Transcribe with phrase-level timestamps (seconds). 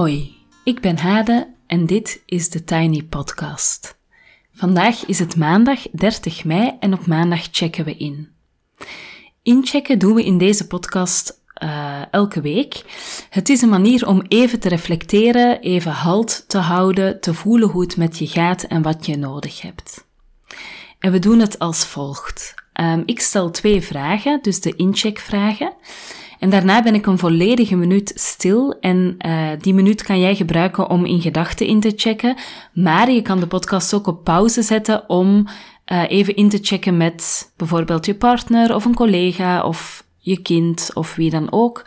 [0.00, 3.98] Hoi, ik ben Hade en dit is de Tiny Podcast.
[4.52, 8.28] Vandaag is het maandag 30 mei en op maandag checken we in.
[9.42, 12.84] Inchecken doen we in deze podcast uh, elke week.
[13.30, 17.82] Het is een manier om even te reflecteren, even halt te houden, te voelen hoe
[17.82, 20.06] het met je gaat en wat je nodig hebt.
[20.98, 22.54] En we doen het als volgt.
[22.80, 25.72] Um, ik stel twee vragen, dus de incheckvragen.
[26.40, 30.90] En daarna ben ik een volledige minuut stil en uh, die minuut kan jij gebruiken
[30.90, 32.36] om in gedachten in te checken.
[32.72, 35.46] Maar je kan de podcast ook op pauze zetten om
[35.92, 40.90] uh, even in te checken met bijvoorbeeld je partner of een collega of je kind
[40.94, 41.84] of wie dan ook.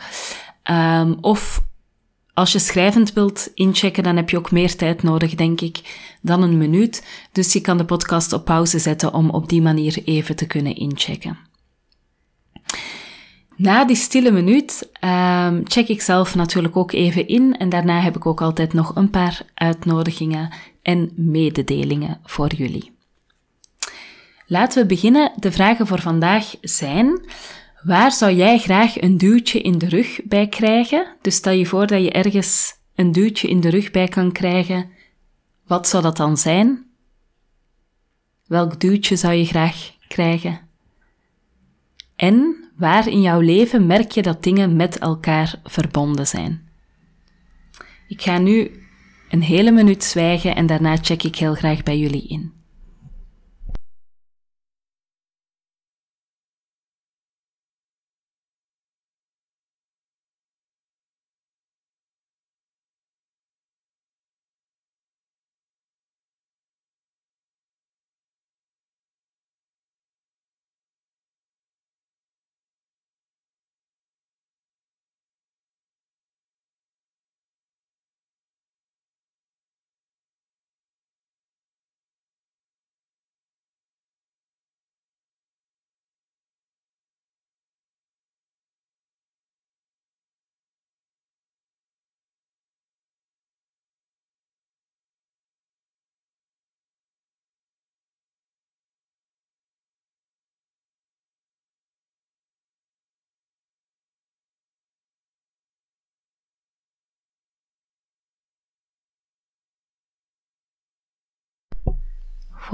[0.70, 1.62] Um, of
[2.34, 5.80] als je schrijvend wilt inchecken, dan heb je ook meer tijd nodig, denk ik,
[6.20, 7.06] dan een minuut.
[7.32, 10.76] Dus je kan de podcast op pauze zetten om op die manier even te kunnen
[10.76, 11.38] inchecken.
[13.56, 18.16] Na die stille minuut um, check ik zelf natuurlijk ook even in en daarna heb
[18.16, 20.52] ik ook altijd nog een paar uitnodigingen
[20.82, 22.92] en mededelingen voor jullie.
[24.46, 25.32] Laten we beginnen.
[25.36, 27.20] De vragen voor vandaag zijn:
[27.82, 31.06] waar zou jij graag een duwtje in de rug bij krijgen?
[31.20, 34.90] Dus stel je voor dat je ergens een duwtje in de rug bij kan krijgen.
[35.66, 36.86] Wat zou dat dan zijn?
[38.46, 40.60] Welk duwtje zou je graag krijgen?
[42.16, 46.68] En Waar in jouw leven merk je dat dingen met elkaar verbonden zijn?
[48.08, 48.70] Ik ga nu
[49.30, 52.52] een hele minuut zwijgen en daarna check ik heel graag bij jullie in.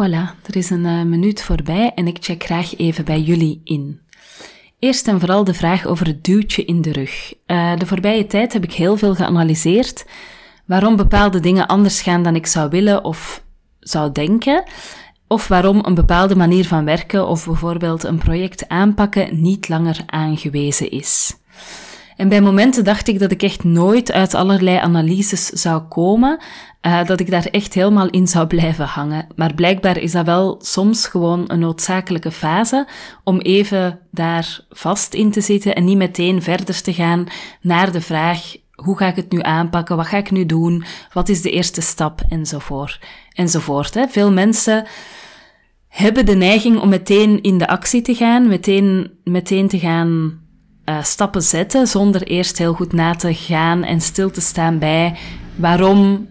[0.01, 4.01] Voilà, er is een uh, minuut voorbij en ik check graag even bij jullie in.
[4.79, 7.35] Eerst en vooral de vraag over het duwtje in de rug.
[7.47, 10.07] Uh, de voorbije tijd heb ik heel veel geanalyseerd
[10.67, 13.45] waarom bepaalde dingen anders gaan dan ik zou willen of
[13.81, 14.65] zou denken,
[15.27, 20.91] of waarom een bepaalde manier van werken of bijvoorbeeld een project aanpakken niet langer aangewezen
[20.91, 21.40] is.
[22.21, 26.39] En bij momenten dacht ik dat ik echt nooit uit allerlei analyses zou komen,
[26.87, 29.27] uh, dat ik daar echt helemaal in zou blijven hangen.
[29.37, 32.87] Maar blijkbaar is dat wel soms gewoon een noodzakelijke fase
[33.25, 37.27] om even daar vast in te zitten en niet meteen verder te gaan
[37.61, 39.97] naar de vraag hoe ga ik het nu aanpakken?
[39.97, 40.85] Wat ga ik nu doen?
[41.13, 42.21] Wat is de eerste stap?
[42.29, 43.01] Enzovoort.
[43.33, 43.95] Enzovoort.
[43.95, 44.09] Hè.
[44.09, 44.87] Veel mensen
[45.89, 50.39] hebben de neiging om meteen in de actie te gaan, meteen, meteen te gaan
[50.91, 55.19] uh, stappen zetten, zonder eerst heel goed na te gaan en stil te staan bij
[55.57, 56.29] waarom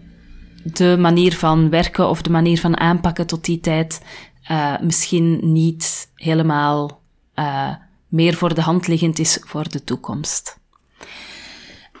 [0.62, 4.02] de manier van werken of de manier van aanpakken tot die tijd
[4.50, 7.00] uh, misschien niet helemaal
[7.34, 7.74] uh,
[8.08, 10.58] meer voor de hand liggend is voor de toekomst.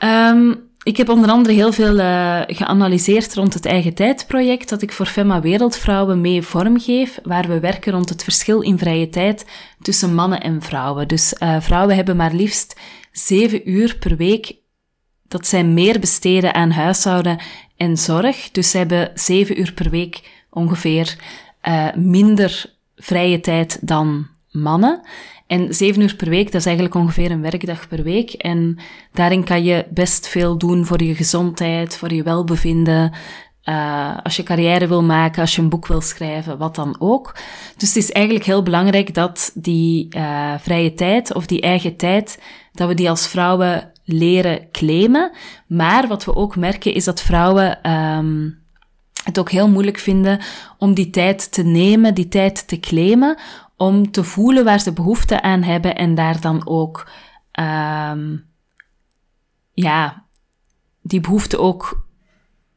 [0.04, 4.92] Um, ik heb onder andere heel veel uh, geanalyseerd rond het eigen tijdproject dat ik
[4.92, 9.46] voor Femma Wereldvrouwen mee vormgeef, waar we werken rond het verschil in vrije tijd
[9.80, 11.08] tussen mannen en vrouwen.
[11.08, 12.80] Dus uh, vrouwen hebben maar liefst
[13.12, 14.54] zeven uur per week
[15.28, 17.40] dat zij meer besteden aan huishouden
[17.76, 18.50] en zorg.
[18.50, 21.16] Dus ze hebben zeven uur per week ongeveer
[21.68, 25.02] uh, minder vrije tijd dan mannen.
[25.50, 28.30] En zeven uur per week, dat is eigenlijk ongeveer een werkdag per week.
[28.30, 28.78] En
[29.12, 33.12] daarin kan je best veel doen voor je gezondheid, voor je welbevinden.
[33.64, 37.36] Uh, als je carrière wil maken, als je een boek wil schrijven, wat dan ook.
[37.76, 42.42] Dus het is eigenlijk heel belangrijk dat die uh, vrije tijd of die eigen tijd,
[42.72, 45.32] dat we die als vrouwen leren claimen.
[45.66, 48.58] Maar wat we ook merken is dat vrouwen um,
[49.24, 50.40] het ook heel moeilijk vinden
[50.78, 53.38] om die tijd te nemen, die tijd te claimen,
[53.80, 57.10] om te voelen waar ze behoefte aan hebben en daar dan ook,
[57.60, 58.46] um,
[59.72, 60.24] ja,
[61.02, 62.06] die behoefte ook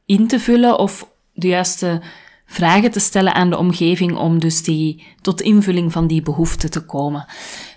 [0.06, 2.02] in te vullen of de juiste
[2.46, 6.84] vragen te stellen aan de omgeving om dus die, tot invulling van die behoeften te
[6.84, 7.26] komen.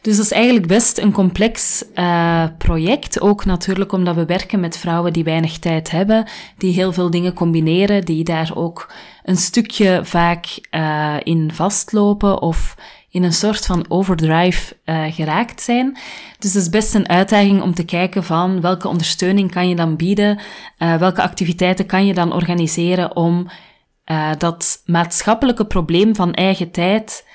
[0.02, 3.22] Dus dat is eigenlijk best een complex uh, project.
[3.22, 6.28] Ook natuurlijk omdat we werken met vrouwen die weinig tijd hebben,
[6.58, 12.76] die heel veel dingen combineren, die daar ook een stukje vaak uh, in vastlopen of
[13.18, 15.98] in een soort van overdrive uh, geraakt zijn.
[16.40, 19.96] Dus het is best een uitdaging om te kijken van welke ondersteuning kan je dan
[19.96, 20.40] bieden,
[20.80, 23.48] uh, welke activiteiten kan je dan organiseren om
[24.06, 27.26] uh, dat maatschappelijke probleem van eigen tijd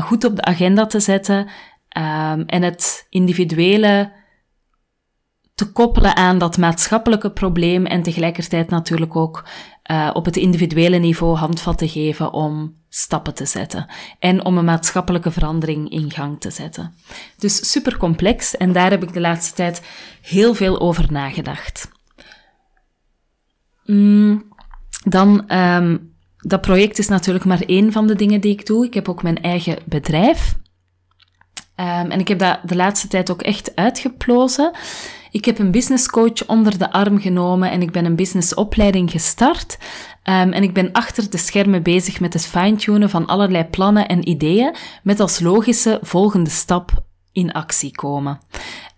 [0.00, 4.12] goed op de agenda te zetten um, en het individuele
[5.54, 9.44] te koppelen aan dat maatschappelijke probleem en tegelijkertijd natuurlijk ook
[9.90, 13.86] uh, op het individuele niveau handvat te geven om stappen te zetten
[14.18, 16.94] en om een maatschappelijke verandering in gang te zetten.
[17.38, 19.82] Dus super complex en daar heb ik de laatste tijd
[20.22, 21.90] heel veel over nagedacht.
[23.84, 24.44] Mm,
[25.04, 28.86] dan, um, dat project is natuurlijk maar één van de dingen die ik doe.
[28.86, 30.54] Ik heb ook mijn eigen bedrijf.
[31.80, 34.70] Um, en ik heb dat de laatste tijd ook echt uitgeplozen.
[35.30, 39.78] Ik heb een business coach onder de arm genomen en ik ben een businessopleiding gestart.
[40.24, 44.28] Um, en ik ben achter de schermen bezig met het fine-tunen van allerlei plannen en
[44.28, 48.40] ideeën, met als logische volgende stap in actie komen.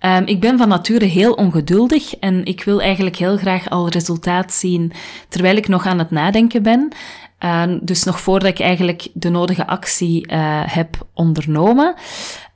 [0.01, 4.53] Um, ik ben van nature heel ongeduldig en ik wil eigenlijk heel graag al resultaat
[4.53, 4.93] zien
[5.29, 6.93] terwijl ik nog aan het nadenken ben.
[7.81, 11.95] Dus nog voordat ik eigenlijk de nodige actie uh, heb ondernomen.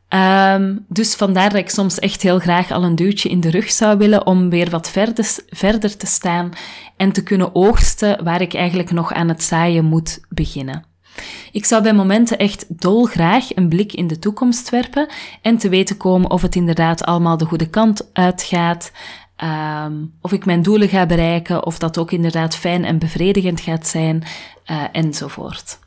[0.08, 3.70] Um, dus vandaar dat ik soms echt heel graag al een duwtje in de rug
[3.70, 6.50] zou willen om weer wat verder, verder te staan
[6.96, 10.84] en te kunnen oogsten waar ik eigenlijk nog aan het zaaien moet beginnen.
[11.52, 15.08] Ik zou bij momenten echt dolgraag een blik in de toekomst werpen
[15.42, 18.92] en te weten komen of het inderdaad allemaal de goede kant uitgaat,
[19.86, 23.86] um, of ik mijn doelen ga bereiken, of dat ook inderdaad fijn en bevredigend gaat
[23.86, 24.22] zijn,
[24.70, 25.78] uh, enzovoort.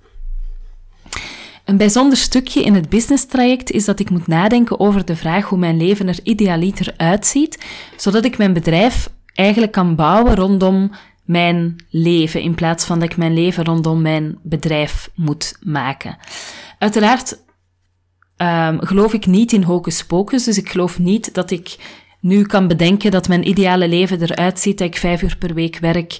[1.69, 5.45] Een bijzonder stukje in het business traject is dat ik moet nadenken over de vraag
[5.45, 7.65] hoe mijn leven er idealiter uitziet,
[7.97, 10.91] zodat ik mijn bedrijf eigenlijk kan bouwen rondom
[11.25, 16.17] mijn leven, in plaats van dat ik mijn leven rondom mijn bedrijf moet maken.
[16.79, 17.39] Uiteraard
[18.37, 21.75] um, geloof ik niet in hocus pocus, dus ik geloof niet dat ik
[22.19, 25.77] nu kan bedenken dat mijn ideale leven eruit ziet dat ik vijf uur per week
[25.79, 26.19] werk,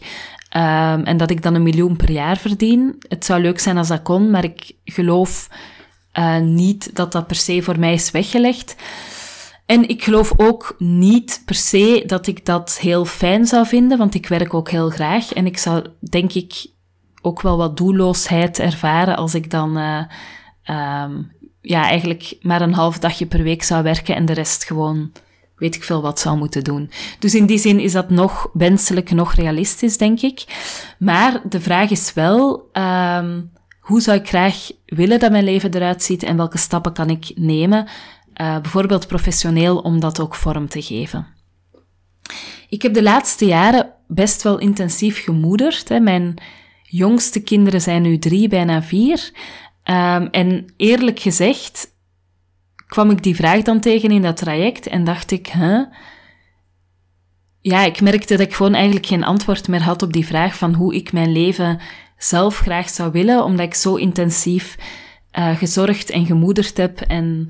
[0.56, 2.96] Um, en dat ik dan een miljoen per jaar verdien.
[3.08, 5.50] Het zou leuk zijn als dat kon, maar ik geloof
[6.14, 8.76] uh, niet dat dat per se voor mij is weggelegd.
[9.66, 14.16] En ik geloof ook niet per se dat ik dat heel fijn zou vinden, want
[14.16, 15.34] ik werk ook heel graag.
[15.34, 16.68] En ik zou, denk ik,
[17.22, 20.04] ook wel wat doelloosheid ervaren als ik dan uh,
[21.04, 21.32] um,
[21.62, 25.12] ja, eigenlijk maar een half dagje per week zou werken en de rest gewoon
[25.60, 26.92] weet ik veel wat zou moeten doen.
[27.20, 30.44] Dus in die zin is dat nog wenselijk, nog realistisch, denk ik.
[31.00, 36.04] Maar de vraag is wel, um, hoe zou ik graag willen dat mijn leven eruit
[36.04, 37.88] ziet en welke stappen kan ik nemen,
[38.42, 41.28] uh, bijvoorbeeld professioneel, om dat ook vorm te geven.
[42.70, 45.90] Ik heb de laatste jaren best wel intensief gemoederd.
[45.90, 46.00] Hè.
[46.00, 46.42] Mijn
[46.84, 49.32] jongste kinderen zijn nu drie, bijna vier.
[49.84, 51.88] Um, en eerlijk gezegd,
[52.90, 55.82] kwam ik die vraag dan tegen in dat traject en dacht ik, huh?
[57.62, 60.74] Ja, ik merkte dat ik gewoon eigenlijk geen antwoord meer had op die vraag van
[60.74, 61.80] hoe ik mijn leven
[62.18, 64.78] zelf graag zou willen, omdat ik zo intensief
[65.40, 67.46] uh, gezorgd en gemoederd heb en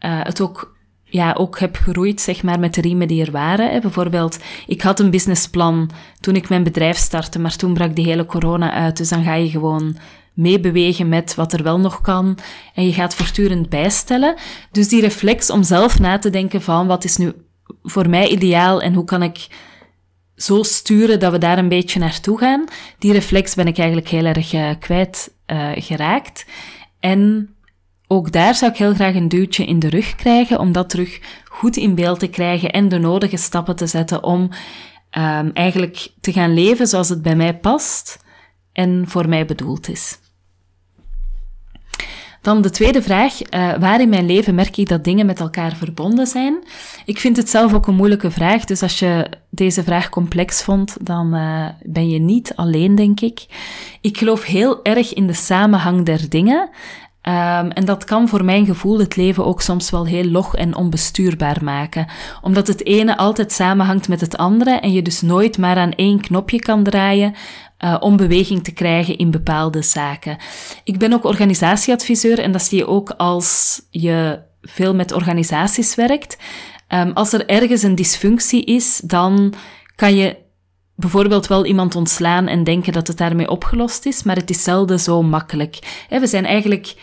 [0.00, 3.80] uh, het ook, ja, ook heb geroeid, zeg maar, met de riemen die er waren.
[3.80, 8.26] Bijvoorbeeld, ik had een businessplan toen ik mijn bedrijf startte, maar toen brak die hele
[8.26, 9.96] corona uit, dus dan ga je gewoon
[10.34, 12.38] meebewegen met wat er wel nog kan.
[12.74, 14.34] En je gaat voortdurend bijstellen.
[14.70, 17.32] Dus die reflex om zelf na te denken van wat is nu
[17.82, 19.46] voor mij ideaal en hoe kan ik
[20.36, 22.64] zo sturen dat we daar een beetje naartoe gaan.
[22.98, 26.46] Die reflex ben ik eigenlijk heel erg uh, kwijt uh, geraakt.
[27.00, 27.48] En
[28.06, 31.20] ook daar zou ik heel graag een duwtje in de rug krijgen om dat terug
[31.44, 34.40] goed in beeld te krijgen en de nodige stappen te zetten om
[35.18, 38.18] um, eigenlijk te gaan leven zoals het bij mij past
[38.72, 40.18] en voor mij bedoeld is.
[42.44, 45.76] Dan de tweede vraag, uh, waar in mijn leven merk ik dat dingen met elkaar
[45.76, 46.58] verbonden zijn?
[47.04, 50.96] Ik vind het zelf ook een moeilijke vraag, dus als je deze vraag complex vond,
[51.00, 53.46] dan uh, ben je niet alleen, denk ik.
[54.00, 56.70] Ik geloof heel erg in de samenhang der dingen.
[57.28, 60.76] Um, en dat kan voor mijn gevoel het leven ook soms wel heel log en
[60.76, 62.06] onbestuurbaar maken.
[62.42, 66.20] Omdat het ene altijd samenhangt met het andere en je dus nooit maar aan één
[66.20, 67.34] knopje kan draaien
[67.84, 70.36] uh, om beweging te krijgen in bepaalde zaken.
[70.84, 76.36] Ik ben ook organisatieadviseur en dat zie je ook als je veel met organisaties werkt.
[76.88, 79.54] Um, als er ergens een dysfunctie is, dan
[79.96, 80.36] kan je
[80.96, 85.00] bijvoorbeeld wel iemand ontslaan en denken dat het daarmee opgelost is, maar het is zelden
[85.00, 86.04] zo makkelijk.
[86.08, 86.94] We zijn eigenlijk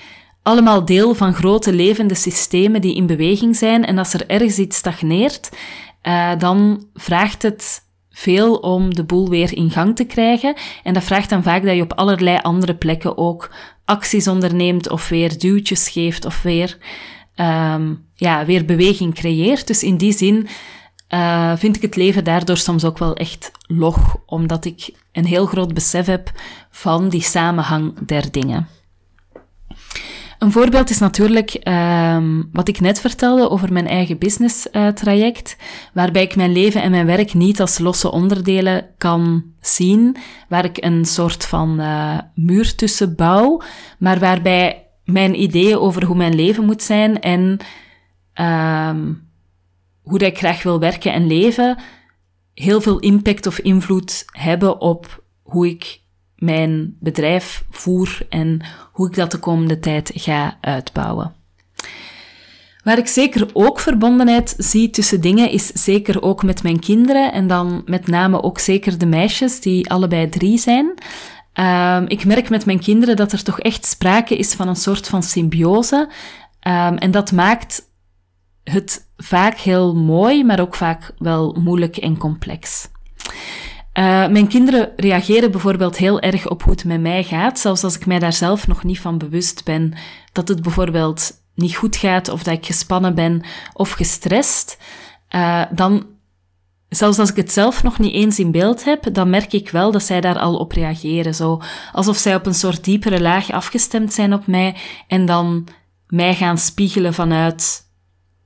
[0.44, 3.86] allemaal deel van grote levende systemen die in beweging zijn.
[3.86, 5.50] En als er ergens iets stagneert,
[6.04, 10.56] uh, dan vraagt het veel om de boel weer in gang te krijgen.
[10.84, 13.52] En dat vraagt dan vaak dat je op allerlei andere plekken ook
[13.86, 16.78] acties onderneemt of weer duwtjes geeft of weer,
[17.36, 19.68] um, ja, weer beweging creëert.
[19.68, 20.48] Dus in die zin
[21.14, 25.46] uh, vind ik het leven daardoor soms ook wel echt log, omdat ik een heel
[25.46, 26.32] groot besef heb
[26.70, 28.68] van die samenhang der dingen.
[30.40, 35.58] Een voorbeeld is natuurlijk um, wat ik net vertelde over mijn eigen business uh, traject,
[35.94, 40.16] waarbij ik mijn leven en mijn werk niet als losse onderdelen kan zien,
[40.50, 43.62] waar ik een soort van uh, muur tussen bouw,
[44.00, 47.58] maar waarbij mijn ideeën over hoe mijn leven moet zijn en
[48.90, 49.31] um,
[50.02, 51.78] hoe ik graag wil werken en leven,
[52.54, 56.00] heel veel impact of invloed hebben op hoe ik
[56.36, 61.34] mijn bedrijf voer en hoe ik dat de komende tijd ga uitbouwen.
[62.84, 67.48] Waar ik zeker ook verbondenheid zie tussen dingen, is zeker ook met mijn kinderen en
[67.48, 70.94] dan met name ook zeker de meisjes, die allebei drie zijn.
[71.54, 75.08] Um, ik merk met mijn kinderen dat er toch echt sprake is van een soort
[75.08, 76.10] van symbiose.
[76.68, 77.90] Um, en dat maakt
[78.64, 82.90] het vaak heel mooi, maar ook vaak wel moeilijk en complex.
[83.94, 87.96] Uh, mijn kinderen reageren bijvoorbeeld heel erg op hoe het met mij gaat, zelfs als
[87.96, 89.94] ik mij daar zelf nog niet van bewust ben
[90.32, 93.42] dat het bijvoorbeeld niet goed gaat of dat ik gespannen ben
[93.74, 94.78] of gestrest.
[95.36, 96.06] Uh, dan,
[96.90, 99.92] zelfs als ik het zelf nog niet eens in beeld heb, dan merk ik wel
[99.92, 101.36] dat zij daar al op reageren.
[101.36, 104.76] Zo alsof zij op een soort diepere laag afgestemd zijn op mij
[105.08, 105.68] en dan
[106.08, 107.90] mij gaan spiegelen vanuit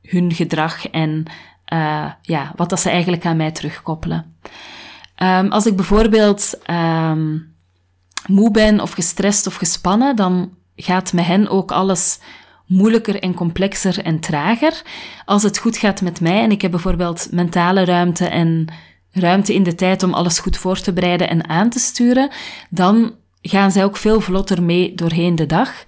[0.06, 1.26] hun gedrag en
[1.74, 4.36] uh, ja, wat dat ze eigenlijk aan mij terugkoppelen.
[5.24, 7.56] Um, als ik bijvoorbeeld um,
[8.28, 12.20] moe ben of gestrest of gespannen, dan gaat met hen ook alles
[12.66, 14.82] moeilijker en complexer en trager.
[15.26, 18.68] Als het goed gaat met mij en ik heb bijvoorbeeld mentale ruimte en
[19.12, 22.30] ruimte in de tijd om alles goed voor te bereiden en aan te sturen,
[22.70, 25.84] dan gaan zij ook veel vlotter mee doorheen de dag.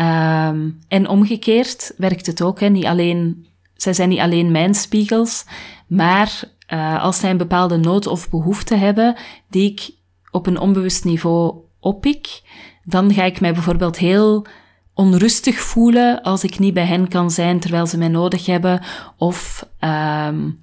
[0.00, 2.60] Um, en omgekeerd werkt het ook.
[2.60, 2.68] Hè.
[2.68, 5.44] Niet alleen, zij zijn niet alleen mijn spiegels,
[5.86, 9.16] maar uh, als zij een bepaalde nood of behoefte hebben
[9.48, 9.90] die ik
[10.30, 12.42] op een onbewust niveau oppik,
[12.84, 14.46] dan ga ik mij bijvoorbeeld heel
[14.94, 18.82] onrustig voelen als ik niet bij hen kan zijn terwijl ze mij nodig hebben.
[19.16, 20.60] Of um,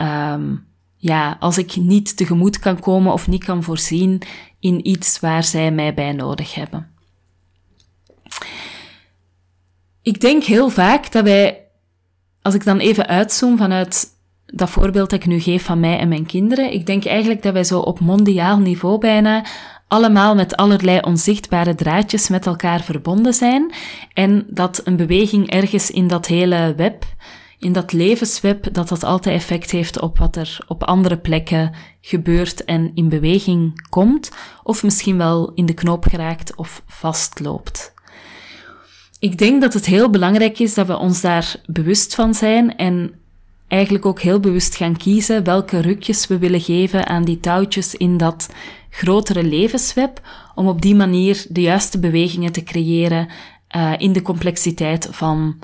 [0.00, 0.66] um,
[0.96, 4.22] ja, als ik niet tegemoet kan komen of niet kan voorzien
[4.60, 6.93] in iets waar zij mij bij nodig hebben.
[10.02, 11.66] Ik denk heel vaak dat wij,
[12.42, 14.06] als ik dan even uitzoom vanuit
[14.46, 17.52] dat voorbeeld dat ik nu geef van mij en mijn kinderen, ik denk eigenlijk dat
[17.52, 19.44] wij zo op mondiaal niveau bijna
[19.88, 23.72] allemaal met allerlei onzichtbare draadjes met elkaar verbonden zijn
[24.12, 27.04] en dat een beweging ergens in dat hele web,
[27.58, 32.64] in dat levensweb, dat dat altijd effect heeft op wat er op andere plekken gebeurt
[32.64, 34.30] en in beweging komt,
[34.62, 37.93] of misschien wel in de knoop geraakt of vastloopt.
[39.24, 43.12] Ik denk dat het heel belangrijk is dat we ons daar bewust van zijn en
[43.68, 48.16] eigenlijk ook heel bewust gaan kiezen welke rukjes we willen geven aan die touwtjes in
[48.16, 48.48] dat
[48.90, 50.20] grotere levensweb,
[50.54, 53.28] om op die manier de juiste bewegingen te creëren
[53.76, 55.58] uh, in de complexiteit van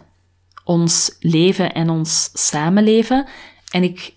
[0.65, 3.27] ons leven en ons samenleven.
[3.71, 4.15] En ik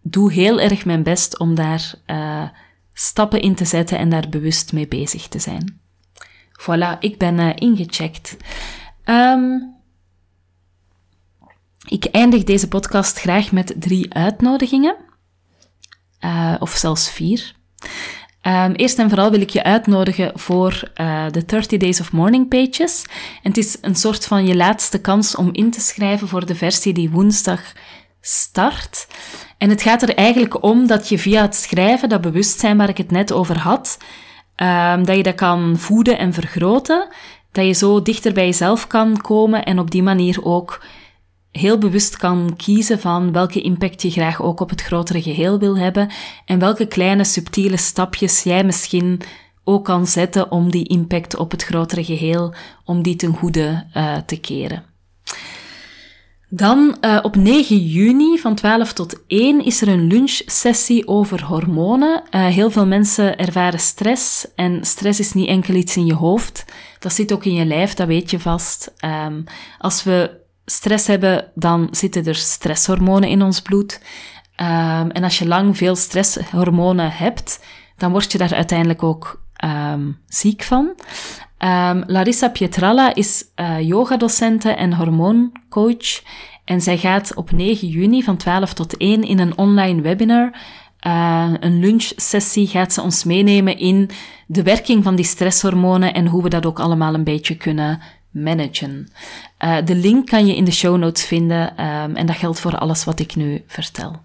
[0.00, 2.48] doe heel erg mijn best om daar uh,
[2.92, 5.81] stappen in te zetten en daar bewust mee bezig te zijn.
[6.62, 8.36] Voilà, ik ben uh, ingecheckt.
[9.04, 9.74] Um,
[11.88, 14.96] ik eindig deze podcast graag met drie uitnodigingen,
[16.20, 17.52] uh, of zelfs vier.
[18.42, 22.48] Um, eerst en vooral wil ik je uitnodigen voor uh, de 30 Days of Morning
[22.48, 23.04] Pages.
[23.42, 26.92] Het is een soort van je laatste kans om in te schrijven voor de versie
[26.92, 27.60] die woensdag
[28.20, 29.06] start.
[29.58, 32.96] En het gaat er eigenlijk om dat je via het schrijven, dat bewustzijn waar ik
[32.96, 33.98] het net over had,
[34.56, 37.08] um, dat je dat kan voeden en vergroten.
[37.52, 40.80] Dat je zo dichter bij jezelf kan komen en op die manier ook
[41.50, 45.78] heel bewust kan kiezen van welke impact je graag ook op het grotere geheel wil
[45.78, 46.10] hebben
[46.44, 49.20] en welke kleine subtiele stapjes jij misschien
[49.64, 52.54] ook kan zetten om die impact op het grotere geheel,
[52.84, 54.84] om die ten goede uh, te keren.
[56.54, 62.22] Dan uh, op 9 juni van 12 tot 1 is er een lunchsessie over hormonen.
[62.30, 66.64] Uh, heel veel mensen ervaren stress en stress is niet enkel iets in je hoofd.
[66.98, 68.92] Dat zit ook in je lijf, dat weet je vast.
[69.04, 69.44] Um,
[69.78, 74.00] als we stress hebben, dan zitten er stresshormonen in ons bloed.
[74.56, 77.60] Um, en als je lang veel stresshormonen hebt,
[77.96, 80.92] dan word je daar uiteindelijk ook um, ziek van.
[81.58, 86.22] Um, Larissa Pietralla is uh, yogadocente en hormooncoach.
[86.64, 90.52] En zij gaat op 9 juni van 12 tot 1 in een online webinar,
[91.06, 94.10] uh, een lunchsessie, gaat ze ons meenemen in
[94.46, 98.00] de werking van die stresshormonen en hoe we dat ook allemaal een beetje kunnen
[98.30, 99.12] managen.
[99.64, 102.78] Uh, de link kan je in de show notes vinden um, en dat geldt voor
[102.78, 104.20] alles wat ik nu vertel.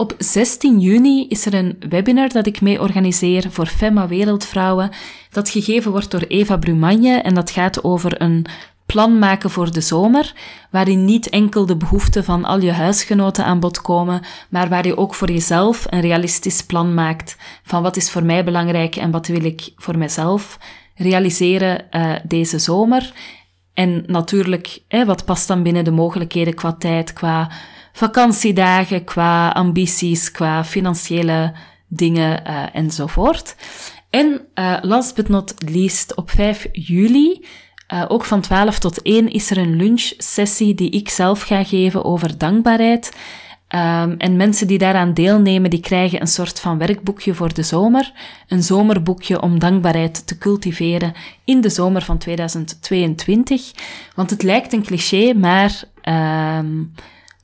[0.00, 4.90] Op 16 juni is er een webinar dat ik mee organiseer voor FEMA Wereldvrouwen,
[5.30, 8.46] dat gegeven wordt door Eva Brumagne en dat gaat over een
[8.86, 10.32] plan maken voor de zomer,
[10.70, 14.96] waarin niet enkel de behoeften van al je huisgenoten aan bod komen, maar waar je
[14.96, 19.26] ook voor jezelf een realistisch plan maakt van wat is voor mij belangrijk en wat
[19.26, 20.58] wil ik voor mezelf
[20.94, 23.12] realiseren uh, deze zomer.
[23.74, 27.50] En natuurlijk, wat past dan binnen de mogelijkheden qua tijd, qua
[27.98, 31.52] vakantiedagen, qua ambities, qua financiële
[31.88, 33.56] dingen uh, enzovoort.
[34.10, 37.44] En uh, last but not least, op 5 juli,
[37.94, 42.04] uh, ook van 12 tot 1, is er een lunchsessie die ik zelf ga geven
[42.04, 43.16] over dankbaarheid.
[43.74, 48.12] Um, en mensen die daaraan deelnemen, die krijgen een soort van werkboekje voor de zomer.
[48.48, 51.12] Een zomerboekje om dankbaarheid te cultiveren
[51.44, 53.72] in de zomer van 2022.
[54.14, 55.82] Want het lijkt een cliché, maar
[56.58, 56.92] um,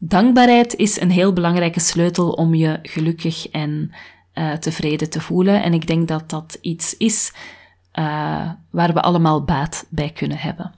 [0.07, 3.93] Dankbaarheid is een heel belangrijke sleutel om je gelukkig en
[4.35, 5.63] uh, tevreden te voelen.
[5.63, 7.33] En ik denk dat dat iets is
[7.99, 10.75] uh, waar we allemaal baat bij kunnen hebben.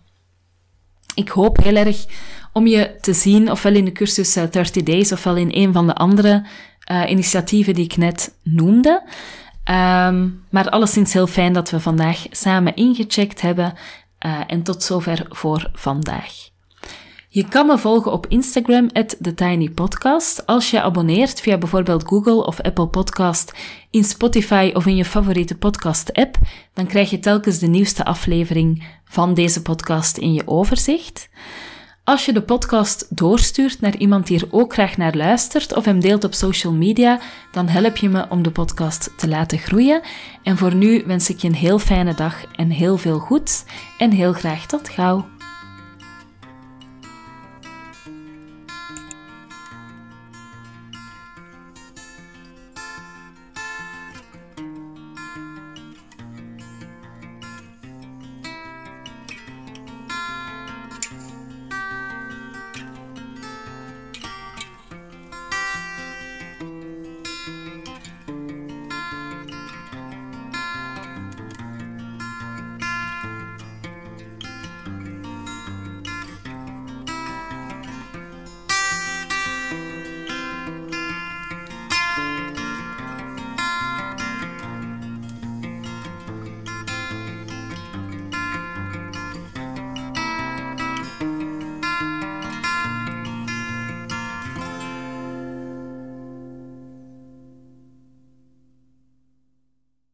[1.15, 2.07] Ik hoop heel erg
[2.53, 5.87] om je te zien, ofwel in de cursus 30 eh, Days, ofwel in een van
[5.87, 6.47] de andere
[7.09, 9.03] initiatieven die ik net noemde.
[9.71, 13.75] Um, maar alleszins heel fijn dat we vandaag samen ingecheckt hebben.
[14.47, 16.55] En tot zover voor vandaag.
[17.37, 20.47] Je kan me volgen op Instagram, TheTinyPodcast.
[20.47, 23.53] Als je abonneert via bijvoorbeeld Google of Apple Podcast,
[23.91, 26.39] in Spotify of in je favoriete podcast-app,
[26.73, 31.29] dan krijg je telkens de nieuwste aflevering van deze podcast in je overzicht.
[32.05, 36.01] Als je de podcast doorstuurt naar iemand die er ook graag naar luistert of hem
[36.01, 37.21] deelt op social media,
[37.53, 40.01] dan help je me om de podcast te laten groeien.
[40.43, 43.65] En voor nu wens ik je een heel fijne dag en heel veel goeds
[43.99, 45.36] en heel graag tot gauw.